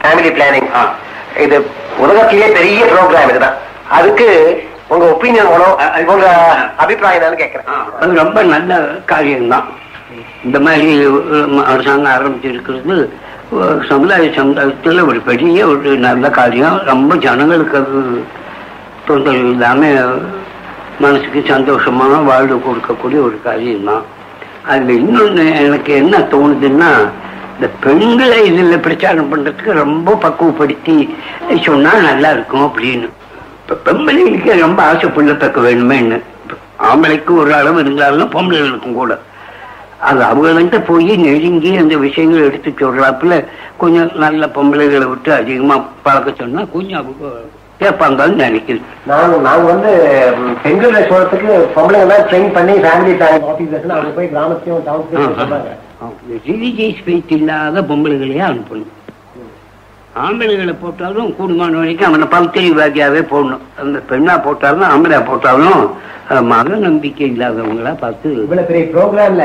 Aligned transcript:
Family 0.00 0.30
planning 0.30 0.70
ஆ. 0.74 0.82
இது 1.36 1.56
உலகத்திலேயே 1.98 2.48
பெரிய 2.50 2.84
ப்ரோக்ராம் 2.84 3.28
இதுதான் 3.28 3.58
அதுக்கு 3.90 4.26
உங்க 4.88 5.04
ஒப்பீனியன் 5.06 5.50
உங்க 6.08 6.26
அபிப்பிராயம் 6.76 7.36
கேட்கறேன் 7.36 7.70
அது 8.00 8.14
ரொம்ப 8.14 8.42
நல்ல 8.44 8.72
காரியம்தான். 9.04 9.68
இந்த 10.44 10.60
மாதிரி 10.60 10.88
அரசாங்கம் 11.64 12.12
ஆரம்பிச்சிருக்கிறது 12.12 12.96
சமுதாய 13.88 14.32
சமுதாயத்தில் 14.32 15.00
ஒரு 15.02 15.20
பெரிய 15.20 15.66
ஒரு 15.66 15.96
நல்ல 15.98 16.30
காரியம். 16.30 16.76
ரொம்ப 16.84 17.16
ஜனங்களுக்கு 17.16 17.76
அது 17.76 18.00
தொந்தரவு 19.06 19.50
இல்லாம 19.50 19.80
மனசுக்கு 20.98 21.40
சந்தோஷமான 21.48 22.24
வாழ்வு 22.24 22.56
கொடுக்கக்கூடிய 22.58 23.20
ஒரு 23.22 23.40
காரியம்தான். 23.44 24.04
அதுல 24.64 24.92
இன்னொன்று 24.92 25.44
எனக்கு 25.58 25.92
என்ன 25.94 26.18
தோணுதுன்னா 26.32 26.90
இந்த 27.54 27.68
பெண்களை 27.84 28.38
இதில் 28.50 28.84
பிரச்சாரம் 28.86 29.30
பண்றதுக்கு 29.32 29.72
ரொம்ப 29.82 30.16
பக்குவப்படுத்தி 30.24 30.96
சொன்னா 31.66 31.92
நல்லா 32.08 32.30
இருக்கும் 32.36 32.66
அப்படின்னு. 32.68 33.08
இப்ப 33.70 34.54
ரொம்ப 34.66 34.80
ஆசை 34.82 35.08
புள்ளத்தக்க 35.16 35.60
வேணுமேன்னு 35.68 36.18
ஆம்பளைக்கு 36.90 37.32
ஒரு 37.42 37.52
அளவு 37.58 37.78
இருந்தாலும் 37.80 38.32
பொம்பளைகளுக்கும் 38.34 38.98
கூட. 39.00 39.12
அது 40.08 40.20
அவங்கள்ட்ட 40.28 40.78
போய் 40.86 41.12
நெருங்கி 41.24 41.70
அந்த 41.82 41.96
விஷயங்களை 42.04 42.44
எடுத்து 42.48 42.70
சொல்றாப்புல 42.80 43.34
கொஞ்சம் 43.82 44.10
நல்ல 44.24 44.46
பொம்பளைகளை 44.56 45.06
விட்டு 45.10 45.30
அதிகமா 45.40 45.76
பழக்க 46.06 46.32
சொன்னா 46.38 46.62
கொஞ்சம் 46.72 47.00
அவங்க 47.02 47.30
கேட்பாங்கன்னு 47.82 48.42
நினைக்கிறேன். 48.46 48.88
நாங்க 49.10 49.36
நாங்க 49.46 49.64
வந்து 49.72 49.92
பெண்களை 50.64 51.00
சொல்றதுக்கு 51.02 51.52
பொம்பளைங்க 51.76 52.18
ட்ரெயின் 52.30 52.52
பண்ணி 52.56 52.74
ஃபேமிலி 52.84 53.14
பிளானிங் 53.20 53.46
அவங்க 53.94 54.12
போய் 54.18 54.32
கிராமத்தையும் 54.34 54.84
டவுன்ஸ்லயும் 54.88 55.38
சொல்றாங்க. 55.40 55.72
ரிலிஜியஸ் 56.48 57.02
ஃபெய்த் 57.04 57.32
இல்லாத 57.36 57.82
பொம்பளைகளையே 57.90 58.42
அனுப்பணும் 58.48 58.90
ஆம்பளைகளை 60.22 60.74
போட்டாலும் 60.76 61.28
கூடுமான 61.36 61.76
வரைக்கும் 61.80 62.08
அவனை 62.08 62.26
பகுத்தறிவாதியாவே 62.32 63.20
போடணும். 63.30 63.62
அந்த 63.82 63.98
பெண்ணா 64.10 64.34
போட்டாலும் 64.46 64.88
ஆம்பளை 64.88 65.20
போட்டாலும் 65.28 65.78
மத 66.50 66.76
நம்பிக்கை 66.84 67.26
இல்லாதவங்களா 67.30 67.92
பார்த்து 68.02 68.28
இவ்வளவு 68.38 68.68
பெரிய 68.68 68.84
ப்ரோக்ராம்ல 68.92 69.44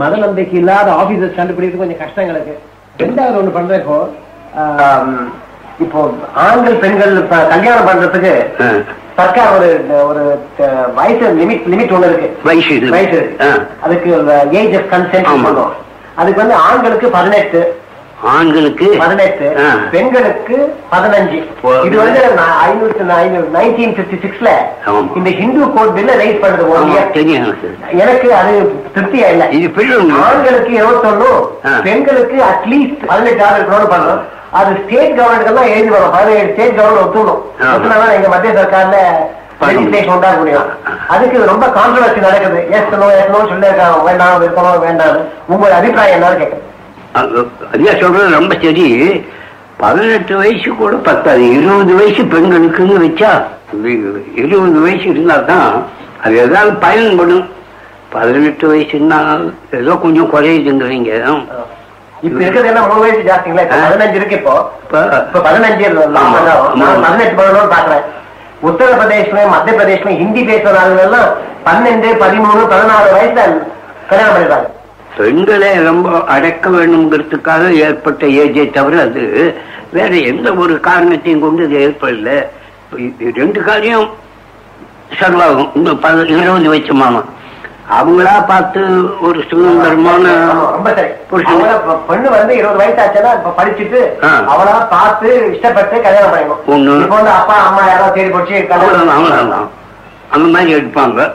மத 0.00 0.12
நம்பிக்கை 0.16 0.56
இல்லாத 0.60 0.88
ஆபீசர்ஸ் 1.02 1.38
கண்டுபிடிக்கிறது 1.38 1.82
கொஞ்சம் 1.82 2.02
கஷ்டம் 2.02 2.30
எனக்கு 2.32 2.54
ரெண்டாவது 2.98 3.38
ஒண்ணு 3.40 3.56
பண்றப்போ 3.56 3.98
இப்போ 5.84 6.02
ஆண்கள் 6.44 6.80
பெண்கள் 6.84 7.14
கல்யாணம் 7.52 7.88
பண்றதுக்கு 7.88 8.34
சர்க்கார் 9.18 9.52
ஒரு 9.56 9.68
ஒரு 10.08 10.22
வயசு 10.96 11.26
லிமிட் 11.40 11.66
லிமிட் 11.72 11.92
ஒண்ணு 11.96 12.08
இருக்கு. 12.10 12.28
வயசு. 12.44 12.74
வயசு 12.94 13.20
அதுக்கு 13.84 14.10
ஏஜ் 14.60 14.76
ஆஃப் 14.80 14.88
கன்சென்ட் 14.94 15.30
ஆமா. 15.32 15.52
அதுக்கு 16.20 16.42
வந்து 16.42 16.56
ஆண்களுக்கு 16.68 17.08
பதினெட்டு 17.18 17.60
ஆண்களுக்கு 18.34 18.86
பதினெட்டு. 19.00 19.46
பெண்களுக்கு 19.94 20.56
பதினஞ்சு. 20.92 21.38
இது 21.86 21.96
வந்து 22.02 22.20
ஐநூத்தி 22.66 23.02
நைன்டீன் 23.56 23.92
பிப்டி 23.98 24.16
சிக்ஸ்ல. 24.22 24.50
இந்த 25.18 25.30
ஹிந்து 25.40 25.66
கோட் 25.74 25.92
பில்ல 25.96 26.14
ரைஸ். 26.22 26.38
தெரியும் 27.16 27.40
எனக்கு. 28.04 28.28
அது 28.40 28.54
திருப்தியா 28.94 29.28
இல்ல 29.34 29.44
ஆண்களுக்கு 30.28 30.72
இருபத்தொன்னு. 30.80 31.30
பெண்களுக்கு 31.88 32.38
அட்லீஸ்ட் 32.50 33.04
பதினெட்டு 33.12 33.44
ஆறு 33.48 33.60
இருக்கணும்னு 33.60 33.92
பண்ணணும் 33.94 34.24
அது 34.60 34.72
ஸ்டேட் 34.82 35.16
கவர்மெண்ட் 35.18 35.58
தான் 35.60 35.72
எழுதி 35.74 35.90
வரும் 35.96 36.14
பதினேழு 36.16 36.48
ஸ்டேட் 36.54 36.76
கவர்மெண்ட் 36.78 37.04
ஒத்துணும் 37.04 37.42
எங்க 38.18 38.28
மத்திய 38.34 38.52
சர்க்கார்ல 38.60 38.98
முடியும் 40.36 40.64
அதுக்கு 41.08 41.44
ரொம்ப 41.44 41.66
கான்ட்ரவர்சி 41.66 42.16
நடக்குது. 42.16 42.68
ஏசனோ 42.70 42.94
ஏசனோ 42.94 43.44
சொல்லியிருக்காங்க. 43.44 44.04
வேண்டாம் 44.04 44.42
இருக்கணும் 44.42 44.78
வேண்டாம் 44.78 45.16
உங்களோட 45.50 45.70
அபிப்பிராயம் 45.70 46.22
என்னன்னு 46.22 46.48
அது- 47.14 47.46
ஐயா 47.72 47.92
சொல்றது 48.00 48.30
ரொம்ப 48.30 48.54
சரி. 48.54 49.24
பதினெட்டு 49.76 50.36
வயசு 50.36 50.74
கூட 50.74 50.96
பத்தாது. 50.96 51.50
இருபது 51.50 51.94
வயசு 51.94 52.22
பெண்களுக்குன்னு 52.22 52.78
வச்சா 52.78 53.42
இருபது 54.34 54.80
வயசு 54.80 55.02
இருந்தா 55.02 55.36
தான் 55.36 55.86
அது 56.22 56.38
ஏதாவது 56.38 56.74
பயன்படும் 56.74 57.48
பதினெட்டு 58.10 58.74
வயசுன்னா 58.74 59.50
ஏதோ 59.72 59.94
கொஞ்சம் 59.94 60.32
குறையுதுங்கிறீங்க. 60.32 61.44
இப்ப 62.22 62.40
இருக்கிறது 62.40 62.66
என்ன 62.66 62.86
மூணு 62.86 63.00
வயசு 63.00 63.18
ஜாஸ்திங்களா. 63.18 63.48
பதினஞ்சு 63.48 64.14
இருக்கு 64.14 64.36
இப்போ. 64.36 64.72
பதினஞ்சு 64.92 65.34
பதினெட்டு 65.34 67.42
பண்ணணும்னு 67.42 67.46
பாக்குறேன். 67.46 68.02
உத்தரப்பிரதேஷ்ல 68.62 69.40
மத்திய 69.52 69.74
பிரதேஷ்ல 69.78 70.12
ஹிந்தி 70.20 70.42
பேசுற 70.50 70.74
ஆளுங்க 70.82 71.02
எல்லாம் 71.02 71.30
பன்னெண்டு 71.66 72.08
பதிமூணு 72.22 72.62
பதினாலு 72.72 73.08
வயசுல 73.14 73.44
கல்யாணம் 74.10 74.34
பண்ணிடுறாங்க 74.34 74.68
பெண்களை 75.16 75.70
ரொம்ப 75.88 76.08
அடக்க 76.34 76.68
வேணுங்கிறதுக்காக 76.68 77.68
ஏற்பட்ட 77.84 78.26
ஏஜை 78.42 78.66
தவிர 78.70 78.96
அது 79.00 79.22
வேற 79.92 80.12
எந்த 80.30 80.48
ஒரு 80.62 80.74
காரணத்தையும் 80.80 81.44
கொண்டு 81.44 81.62
இது 81.64 81.76
ஏற்படல. 81.86 82.30
ரெண்டு 83.40 83.60
காரியம் 83.68 84.06
செலவாகும் 85.18 85.70
இந்த 85.74 85.90
பதினஞ்சு 86.04 86.36
இருபது 86.42 86.72
வயசு 86.72 86.94
மாமா. 86.94 87.22
அவங்களா 87.94 88.32
பார்த்து 88.46 88.80
ஒரு 89.26 89.40
சுதந்திரமான 89.48 90.24
பெண்ணு 92.08 92.28
வந்து 92.36 92.54
இருபது 92.60 92.78
வயசு 92.80 93.00
ஆச்சுன்னா 93.02 93.32
இப்ப 93.38 93.52
படிச்சுட்டு. 93.58 94.00
அவளா 94.52 94.74
பார்த்து 94.94 95.28
இஷ்டப்பட்டு 95.54 95.96
கல்யாணம் 96.06 96.32
பண்ணிக்கணும். 96.32 96.64
ஒண்ணு. 96.74 96.94
இப்ப 97.02 97.14
வந்து 97.14 97.32
அப்பா 97.40 97.56
அம்மா 97.68 97.82
யாராவது 97.90 98.16
தேடி 98.16 98.30
பிடிச்சி 98.34 98.54
அவ்வளவுதான், 98.76 99.22
கல்யாணம். 99.26 99.70
அந்த 100.36 100.46
மாதிரி 100.54 100.74
எடுப்பாங்க. 100.78 101.30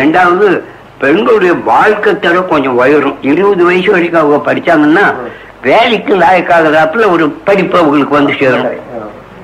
ரெண்டாவது 0.00 0.48
பெண்களுடைய 1.04 1.52
வாழ்க்கை 1.70 2.12
தரம் 2.18 2.50
கொஞ்சம் 2.50 2.76
உயரும். 2.82 3.16
இருபது 3.32 3.64
வயசு 3.64 3.90
வரைக்கும் 3.94 4.22
அவங்க 4.22 4.40
படிச்சாங்கன்னா 4.48 5.06
வேலைக்கு 5.68 6.12
லாயக்காகிறதாப்புல 6.22 7.10
ஒரு 7.14 7.24
படிப்பு 7.48 7.76
அவங்களுக்கு 7.78 8.18
வந்து 8.18 8.34
சேரும். 8.40 8.68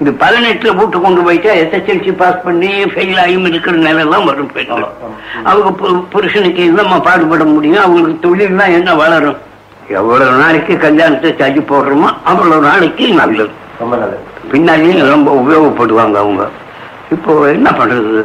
இந்த 0.00 0.10
பதினெட்டுல 0.22 0.76
போட்டு 0.78 1.00
கொண்டு 1.00 1.20
போயிட்டா 1.22 1.52
எஸ்எஸ்எல்சி 1.62 2.12
பாஸ் 2.16 2.42
பண்ணி 2.44 2.68
ஃபெயில் 2.92 3.18
ஆகியும் 3.22 3.46
இருக்கிற 3.50 3.76
நிலையெல்லாம் 3.76 4.24
வரும் 4.24 4.52
பெண்கள். 4.52 4.84
அவங்க 5.42 5.70
புருஷனுக்கு 6.12 6.62
என்னம்மா 6.64 6.98
பாடுபட 6.98 7.44
முடியும்? 7.44 7.82
அவங்களுக்கு 7.82 8.28
தொழில்லாம் 8.28 8.74
என்ன 8.78 8.94
வளரும்? 8.94 9.38
எவ்வளவு 9.88 10.38
நாளைக்கு 10.38 10.76
கல்யாணத்தை 10.76 11.36
தள்ளி 11.36 11.60
போடுறோமோ 11.60 12.08
அவ்வளவு 12.24 12.62
நாளைக்கு 12.68 13.06
நல்லது. 13.20 13.50
பின்னாலேயும் 14.52 15.08
ரொம்ப 15.14 15.30
உபயோகப்படுவாங்க 15.40 16.16
அவங்க. 16.24 16.44
இப்போ 17.10 17.32
என்ன 17.56 17.70
பண்றது? 17.70 18.24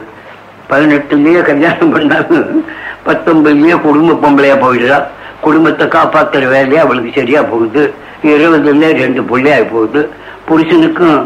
பதினெட்டுலயே 0.70 1.42
கல்யாணம் 1.42 1.92
பண்ணாலும் 1.92 2.66
பத்தொன்பதுலயே 3.06 3.76
குடும்ப 3.82 4.20
பொம்பளையா 4.24 4.56
போயிடுறா. 4.66 4.98
குடும்பத்தை 5.42 5.88
காப்பாத்துற 5.88 6.44
வேலையா 6.56 6.82
அவளுக்கு 6.86 7.12
சரியா 7.16 7.42
போகுது. 7.42 7.94
இருபதுல 8.24 8.92
ரெண்டு 9.04 9.24
பிள்ளையா 9.24 9.58
போகுது. 9.72 10.02
புருஷனுக்கும் 10.48 11.18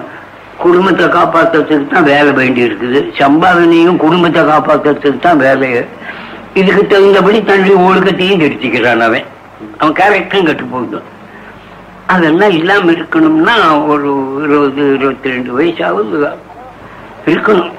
குடும்பத்தை 0.63 1.06
காப்பாற்றுறதுக்கு 1.18 1.88
தான் 1.94 2.07
வேலை 2.13 2.31
வேண்டி 2.40 2.62
இருக்குது. 2.68 3.00
சம்பாதனையும் 3.19 4.00
குடும்பத்தை 4.06 4.41
காப்பாற்றுறதுக்கு 4.51 5.25
தான் 5.28 5.44
வேலையை 5.47 5.81
இதுக்கு 6.59 6.84
தகுந்தபடி 6.94 7.40
தன்னுடைய 7.50 7.75
ஒழுக்கத்தையும் 7.88 8.41
கெடுத்திக்கிறான் 8.44 9.03
அவன். 9.07 9.28
அவன் 9.79 9.97
கேரக்டரும் 10.00 10.50
கெட்டு 10.50 10.66
போகுது 10.73 11.00
அதெல்லாம் 12.13 12.53
இல்லாம 12.59 12.91
இருக்கணும்னா 12.97 13.56
ஒரு 13.94 14.09
இருபது 14.45 14.84
இருபத்தி 14.97 15.34
ரெண்டு 15.35 15.51
வயசாவது 15.57 16.19
இருக்கணும். 17.31 17.72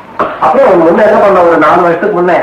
அப்புறம் 0.45 0.81
முன்ன 0.85 1.05
என்ன 1.09 1.19
பண்ண 1.25 1.43
ஒரு 1.49 1.59
நாலு 1.67 1.81
வருஷத்துக்கு 1.85 2.19
முன்ன 2.19 2.35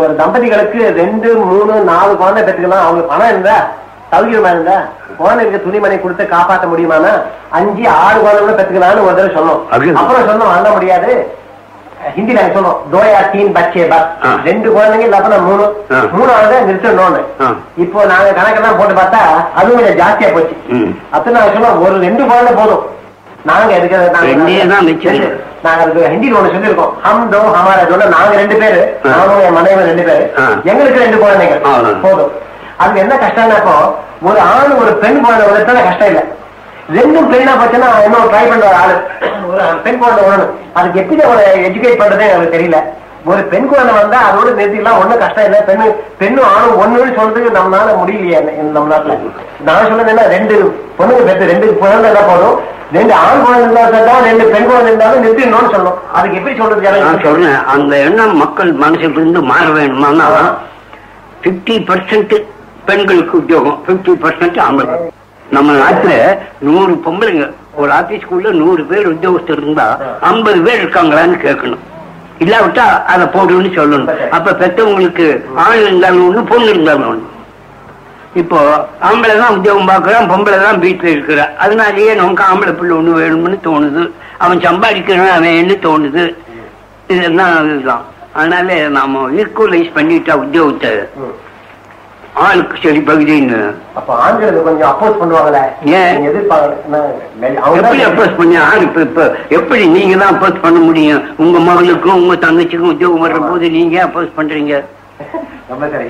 ஒரு 0.00 0.12
தம்பதிகளுக்கு 0.20 0.80
ரெண்டு 1.02 1.28
மூணு 1.50 1.74
நாலு 1.92 2.12
குழந்தை 2.22 2.40
பெற்றுக்கலாம். 2.46 2.86
அவங்க 2.86 3.04
பணம் 3.12 3.30
இருந்தா 3.32 3.58
சௌகரியமா 4.12 4.50
இருந்தா 4.50 4.76
குழந்தைக்கு 5.16 5.62
துணிமணி 5.62 5.98
கொடுத்து 5.98 6.28
காப்பாற்ற 6.28 6.66
முடியுமானா 6.68 7.12
அஞ்சு 7.50 7.88
ஆறு 7.98 8.18
குழந்தை 8.20 8.40
கூட 8.40 8.52
பெற்றுக்கலாம்னு 8.52 9.04
ஒரு 9.04 9.14
தடவை 9.14 9.34
சொன்னோம்? 9.36 9.60
அப்புறம் 10.00 10.28
சொன்னோம் 10.28 10.52
வாங்க 10.52 10.70
முடியாது 10.70 11.10
ஹிந்தி 12.16 12.32
நாங்க 12.32 12.52
சொன்னோம் 12.54 12.76
தோயா 12.92 13.20
தீன் 13.30 13.54
பச்சே 13.54 13.84
பஸ். 13.88 14.10
ரெண்டு 14.44 14.68
குழந்தைங்க 14.70 15.06
இல்லாம 15.06 15.38
மூணு. 15.38 15.64
மூணாவது 16.12 16.58
நிறுத்தணும்னு. 16.68 17.20
இப்போ 17.76 18.04
நாங்க 18.04 18.28
கணக்கெல்லாம் 18.32 18.78
போட்டு 18.78 18.94
பார்த்தா 18.94 19.22
அதுவும் 19.54 19.78
கொஞ்சம் 19.78 19.98
ஜாஸ்தியா 19.98 20.30
போச்சு. 20.32 20.54
அப்ப 21.10 21.30
நாங்க 21.30 21.52
சொன்னோம் 21.54 21.80
ஒரு 21.80 22.00
ரெண்டு 22.00 22.24
குழந்தை 22.24 22.54
போதும் 22.54 22.84
நாங்க 23.42 23.72
எதுக்கு 23.72 23.98
நாங்க- 24.10 24.28
ஹிந்தியில் 26.08 26.36
ஒண்ணு 26.36 26.52
சொல்லியிருக்கோம் 26.52 26.92
ஹம் 27.02 27.28
தோ 27.30 27.38
ஹமாரா 27.56 27.84
நாங்க 28.08 28.34
ரெண்டு 28.36 28.56
பேரு. 28.56 28.80
நானும் 29.10 29.40
என் 29.40 29.52
மனைவி 29.52 29.82
ரெண்டு 29.82 30.02
பேரு. 30.02 30.24
எங்களுக்கு 30.64 31.00
ரெண்டு 31.00 31.18
குழந்தைங்க. 31.18 31.56
போதும் 32.00 32.32
அதுக்கு 32.78 33.02
என்ன 33.04 33.14
கஷ்டம்னாக்கோ 33.22 33.76
ஒரு 34.28 34.38
ஆண் 34.52 34.78
ஒரு 34.82 34.92
பெண் 35.02 35.20
குழந்தை 35.24 35.44
உழைத்தால 35.50 35.82
கஷ்டம் 35.88 36.10
இல்ல. 36.12 36.22
ரெண்டும் 36.96 37.28
பெண்ணா 37.32 37.52
போச்சுன்னா 37.60 37.88
இன்னும் 38.04 38.30
ட்ரை 38.30 38.44
பண்ற 38.50 38.68
ஆளு. 38.82 38.94
ஒரு 39.48 39.64
பெண் 39.84 39.98
குழந்தை 40.00 40.22
வரணும் 40.26 40.52
அதுக்கு 40.78 41.00
எப்படி 41.02 41.20
அவரை 41.26 41.44
எஜுகேட் 41.68 42.00
பண்றதே 42.02 42.28
எனக்கு 42.34 42.54
தெரியல. 42.56 42.78
ஒரு 43.30 43.40
பெண் 43.52 43.68
குழந்தை 43.70 43.92
வந்தா 43.96 44.18
அதோட 44.28 44.48
நிறுத்திக்கலாம் 44.58 45.00
ஒண்ணும் 45.02 45.22
கஷ்டம் 45.22 45.46
இல்லை. 45.48 45.60
பெண்ணு 45.68 45.86
பெண்ணும் 46.20 46.48
ஆணும் 46.52 46.78
ஒண்ணுன்னு 46.82 47.16
சொல்றதுக்கு 47.18 47.56
நம்மளால 47.58 47.96
முடியலையே 48.00 48.38
நம்ம 48.68 48.88
நாட்டுல 48.92 49.16
நான் 49.66 49.88
சொன்னது 49.90 50.12
என்ன 50.14 50.26
ரெண்டு 50.36 50.54
பொண்ணுங்க 50.98 51.22
பெற்று 51.28 51.50
ரெண்டு 51.52 51.66
குழந்தை 51.80 52.08
இருந்தா 52.08 52.24
போதும். 52.30 52.56
ரெண்டு 52.92 53.12
ஆண் 53.22 53.42
குழந்தை 53.44 53.64
இருந்தா 53.64 53.82
சேர்த்தா 53.94 54.14
ரெண்டு 54.28 54.44
பெண் 54.52 54.68
குழந்தை 54.68 54.90
இருந்தாலும் 54.90 55.24
நிறுத்திடணும்னு 55.24 55.72
சொல்லணும் 55.74 55.98
அதுக்கு 56.16 56.38
எப்படி 56.40 56.54
சொல்றது 56.60 57.02
நான்? 57.04 57.24
சொல்றேன் 57.26 57.58
அந்த 57.74 57.92
எண்ணம் 58.06 58.36
மக்கள் 58.36 58.70
மனசுல 58.84 59.12
இருந்து 59.14 59.42
மாற 59.50 59.66
வேணுமானா 59.76 60.28
பிப்டி 61.42 61.74
பர்சன்ட் 61.90 62.36
பெண்களுக்கு 62.88 63.34
உத்தியோகம். 63.40 63.78
பிப்டி 63.86 64.12
பர்சன்ட் 64.24 64.58
ஆம்பளை. 64.66 64.96
நம்ம 65.56 65.74
நாட்டுல 65.82 66.12
நூறு 66.66 66.92
பொம்பளைங்க 67.04 67.44
ஒரு 67.80 67.90
ஆபீஸ்க்குள்ள 67.98 68.50
நூறு 68.60 68.82
பேர் 68.90 69.10
உத்தியோகஸ்தர் 69.12 69.62
இருந்தா 69.62 69.86
ஐம்பது 70.30 70.58
பேர் 70.66 70.82
இருக்காங்களான்னு 70.82 71.38
கேட்கணும். 71.46 71.82
இல்லாவிட்டா 72.44 72.84
அதை 73.12 73.24
போடுன்னு 73.34 73.70
சொல்லணும். 73.78 74.10
அப்ப 74.36 74.54
பெற்றவங்களுக்கு 74.60 75.26
ஆண் 75.64 75.80
இருந்தாலும் 75.84 76.26
ஒண்ணு 76.28 76.42
பொண்ணு 76.50 76.68
இருந்தாலும் 76.74 77.08
ஒண்ணு. 77.12 77.26
இப்போ 78.40 78.58
ஆம்பளை 79.08 79.34
தான் 79.42 79.54
உத்தியோகம் 79.56 79.90
பார்க்கறான் 79.92 80.30
பொம்பளை 80.32 80.58
தான் 80.64 80.82
வீட்டுல 80.84 81.08
இருக்கிறா. 81.14 81.46
அதனாலேயே 81.64 82.12
நமக்கு 82.20 82.44
ஆம்பளை 82.50 82.74
பிள்ளை 82.80 82.94
ஒண்ணு 82.98 83.18
வேணும்னு 83.22 83.58
தோணுது. 83.68 84.04
அவன் 84.44 84.64
சம்பாதிக்கிறான் 84.68 85.34
அவன் 85.38 85.82
தோணுது? 85.88 86.24
இதெல்லாம் 87.12 87.54
இதுதான் 87.66 88.04
அதனால 88.38 88.74
நாம 88.96 89.20
ஈக்குவலைஸ் 89.42 89.94
பண்ணிட்டா 89.98 90.34
உத்தியோகத்தை 90.44 90.90
ஆளுக்கு 92.46 92.76
சரி 92.82 93.00
பகுதின்னு. 93.08 93.58
அப்ப 93.98 94.10
ஆண்களுக்கு 94.24 94.62
கொஞ்சம் 94.62 94.88
அப்போஸ் 94.90 95.18
பண்ணுவாங்கல்ல 95.20 95.60
ஏன்? 95.98 96.18
எப்படி 97.78 98.02
அப்போஸ் 98.08 98.36
பண்ணி 98.40 98.56
ஆள்? 98.64 98.82
இப்ப 98.82 99.00
இப்ப 99.08 99.22
எப்படி 99.58 99.86
நீங்க 99.96 100.14
தான் 100.16 100.32
அப்போஸ் 100.34 100.62
பண்ண 100.64 100.78
முடியும்? 100.80 101.22
உங்க 101.36 101.58
மகளுக்கும் 101.68 102.20
உங்க 102.22 102.34
தங்கச்சிக்கும் 102.46 102.92
உத்தியோகம் 102.94 103.24
வர்ற 103.26 103.40
போது 103.48 103.70
நீங்க 103.70 103.96
அப்போஸ் 104.06 104.36
பண்றீங்க? 104.38 104.74
ரொம்ப 105.70 105.86
சரி. 105.94 106.08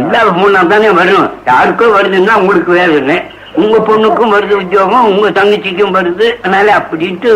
இல்லாத 0.00 0.30
மூணா 0.40 0.60
தானே 0.72 0.90
வரும். 1.00 1.28
யாருக்கோ 1.50 1.86
வருதுன்னா 1.96 2.34
உங்களுக்கு 2.40 2.72
வேலை 2.72 2.96
இல்லை 3.02 3.18
உங்க 3.54 3.76
பொண்ணுக்கும் 3.88 4.34
வருது 4.34 4.54
உத்தியோகம் 4.62 5.08
உங்க 5.12 5.30
தங்கச்சிக்கும் 5.40 5.96
வருது. 5.98 6.26
அதனால 6.42 6.68
அப்படின்ட்டு 6.80 7.30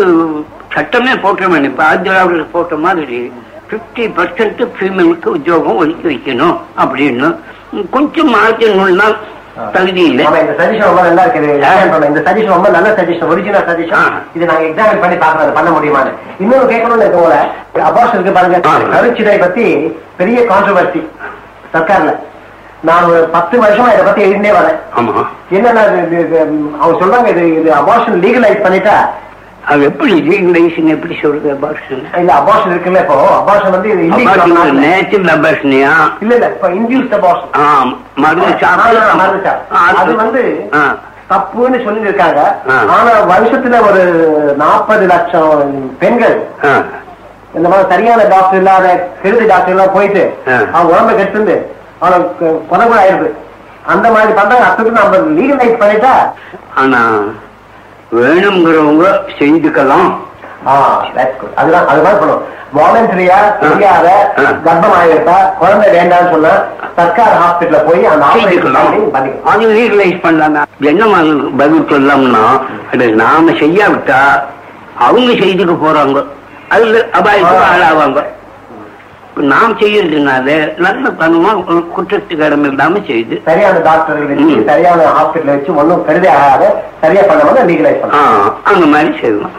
சட்டமே 0.75 1.13
போட்டுருமே 1.23 1.63
இப்ப 1.63 1.83
ஆந்திராவில் 1.89 2.51
போட்ட 2.53 2.75
மாதிரி 2.85 3.19
பிப்டி 3.69 4.03
பர்சன்ட் 4.17 4.61
ஃபீமேலுக்கு 4.75 5.29
உத்தியோகம் 5.37 5.79
ஒதுக்கி 5.81 6.07
வைக்கணும். 6.09 6.55
அப்படின்னு 6.83 7.27
கொஞ்சம் 7.95 8.33
மாற்றணும்னா 8.35 9.07
தகுதி 9.75 10.01
இல்லை 10.09 10.23
இந்த 10.43 10.53
சஜஷன் 10.59 10.89
ரொம்ப 10.89 11.03
நல்லா 11.07 11.23
இருக்குது. 11.25 11.51
இந்த 12.11 12.21
சஜஷன் 12.27 12.55
ரொம்ப 12.55 12.69
நல்ல 12.75 12.87
சஜஷன் 12.97 13.31
ஒரிஜினல் 13.33 13.67
சஜஷன். 13.69 14.15
இது 14.35 14.49
நாங்க 14.49 14.65
எக்ஸாமின் 14.69 15.01
பண்ணி 15.03 15.17
பார்க்கணும் 15.21 15.45
அது 15.45 15.57
பண்ண 15.57 15.69
முடியுமான்னு. 15.75 16.11
இன்னொரு 16.43 16.65
கேட்கணும்னு 16.71 17.05
இருக்கவங்கள 17.05 17.37
அபார்ஷன் 17.89 18.17
இருக்கு 18.17 18.37
பாருங்க. 18.37 18.59
கருச்சிதை 18.95 19.37
பத்தி 19.45 19.65
பெரிய 20.21 20.39
கான்ட்ரவர்சி 20.51 21.01
சர்க்கார்ல. 21.73 22.13
நான் 22.87 23.07
ஒரு 23.11 23.21
பத்து 23.35 23.55
வருஷமா 23.61 23.87
இதை 23.93 24.03
பத்தி 24.07 24.21
எழுதினே 24.25 24.51
வரேன். 24.57 24.79
என்னன்னா 25.57 25.83
அவங்க 26.81 26.97
சொல்றாங்க 27.01 27.29
இது 27.35 27.45
இது 27.59 27.69
அபார்ஷன் 27.81 28.21
லீகலைஸ் 28.25 28.65
பண்ணிட்டா 28.65 28.95
அது 29.71 29.81
எப்படி 29.89 30.13
லீகலைசேஷன் 30.29 30.93
எப்படி 30.95 31.15
சொல்றது 31.21 31.47
அபார்ஷன்? 31.55 32.03
இல்ல 32.21 32.31
அபார்ஷன் 32.39 32.73
இருக்குல்ல 32.73 33.01
இப்போ? 33.03 33.15
அபார்ஷன் 33.39 33.75
வந்து 33.75 33.89
illegal 34.07 34.73
நேச்சுரல் 34.85 35.31
அபார்ஷனியா 35.35 35.93
இல்ல. 36.23 36.33
இல்ல 36.35 36.49
இப்ப 36.55 36.69
இன்டியூஸ்ட் 36.79 37.15
அபார்ஷன் 37.19 37.53
ஆ 37.61 37.67
மருந்து 38.23 38.51
சாப்பிட்டு. 38.63 39.53
அது 39.99 40.13
வந்து 40.23 40.41
தப்புன்னு 41.31 41.77
சொல்லி 41.85 42.07
இருக்காங்க. 42.07 42.41
ஆனா 42.95 43.13
வருஷத்துல 43.33 43.77
ஒரு 43.89 44.01
நாற்பது 44.63 45.05
லட்சம் 45.13 45.71
பெண்கள் 46.01 46.35
இந்த 47.57 47.67
மாதிரி 47.71 47.89
சரியான 47.93 48.27
டாக்டர் 48.33 48.59
இல்லாத 48.61 48.87
கெடுதி 49.23 49.45
டாக்டர் 49.53 49.73
எல்லாம் 49.75 49.95
போயிட்டு. 49.95 50.23
அவங்க 50.75 50.89
உடம்ப 50.93 51.11
கெடுத்துண்டு 51.19 51.55
அவனுக்கு 52.03 52.47
புறகுல 52.69 52.99
ஆயிருது. 53.01 53.29
அந்த 53.93 54.07
மாதிரி 54.15 54.31
பண்றாங்க. 54.39 54.67
அதுக்கு 54.71 54.97
நம்ம 54.99 55.17
லீகலைஸ் 55.39 55.81
பண்ணிட்டா 55.81 56.13
ஆனா 56.81 57.01
வேணுங்கிறவங்க 58.17 59.05
good. 61.39 61.51
அதுதான் 61.59 61.87
அது 61.91 62.01
மாதிரி 62.03 62.19
பண்ணும் 62.19 62.43
வாலண்டரியா 62.77 63.37
தெரியாத. 63.63 64.07
கர்ப்பம் 64.65 64.95
ஆயிருப்பா 64.99 65.35
குழந்தை 65.59 65.87
வேண்டாம்னு 65.95 66.31
சொன்னா 66.33 66.53
சர்க்கார் 66.97 67.35
ஹாஸ்பிட்டல்ல 67.41 67.79
போய் 67.87 68.05
அந்த 68.13 68.25
அது 69.51 69.65
லீகலைஸ் 69.75 70.23
பண்ணலாமே. 70.25 70.63
என்ன 70.91 71.03
பதில் 71.61 71.89
சொல்லலாம்னா 71.91 72.43
நாம 73.21 73.53
செய்யாவிட்டா 73.61 74.19
அவங்க 75.07 75.31
செய்துக்க 75.43 75.73
போறாங்க. 75.85 76.19
அதுல 76.75 77.03
அபாயத்துக்கு 77.17 77.67
ஆளாவாங்க. 77.73 78.19
நாம் 79.49 79.73
செய்யறதுனால 79.79 80.49
நல்ல 80.77 81.09
தனமா 81.19 81.51
ஒரு 81.63 81.81
குற்றத்துக்கு 81.89 82.45
இடம் 82.45 82.65
இல்லாம 82.69 83.01
செய்து 83.07 83.35
சரியான 83.45 83.81
டாக்டர்கள் 83.81 84.29
வச்சு. 84.33 84.55
சரியான 84.65 85.09
ஹாஸ்பிட்டல் 85.15 85.53
வச்சு 85.53 85.77
ஒன்றும் 85.77 86.05
கருதி 86.05 86.29
ஆகாத 86.35 86.63
சரியா 87.01 87.23
பண்ண 87.29 87.65
லீகலைஸ் 87.65 88.01
பண்ணலாம் 88.01 88.57
அந்த 88.71 88.85
மாதிரி 88.93 89.11
செய்யலாம் 89.21 89.55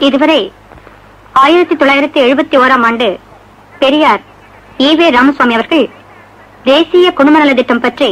இதுவரை 0.00 0.40
ஆயிரத்தி 1.34 1.74
தொள்ளாயிரத்தி 1.74 2.18
எழுபத்தி 2.20 2.56
ஓராம் 2.56 2.84
ஆண்டு 2.84 3.08
பெரியார் 3.74 4.22
ஈவே 4.80 5.06
ராமசுவாமி 5.10 5.56
அவர்கள் 5.56 5.84
தேசிய 6.66 7.08
குடும்ப 7.12 7.36
நலத்திட்டம் 7.38 7.80
பற்றி 7.80 8.10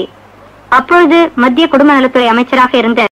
அப்பொழுது 0.69 1.19
மத்திய 1.37 1.65
குடும்ப 1.69 1.91
நலத்துறை 1.93 2.27
அமைச்சராக 2.29 2.73
இருந்த 2.79 3.03